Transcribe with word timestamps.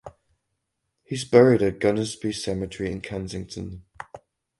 He 1.03 1.13
is 1.13 1.25
buried 1.25 1.61
at 1.61 1.77
Gunnersbury 1.77 2.33
Cemetery 2.33 2.91
in 2.91 3.01
Kensington. 3.01 3.83